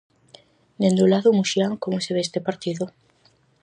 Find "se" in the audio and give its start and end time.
2.05-2.11